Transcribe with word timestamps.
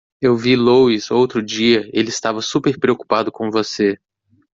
Eu 0.19 0.35
vi 0.35 0.55
Louis 0.55 1.11
outro 1.11 1.43
dia, 1.43 1.87
ele 1.93 2.09
estava 2.09 2.41
super 2.41 2.79
preocupado 2.79 3.31
com 3.31 3.51
você. 3.51 3.99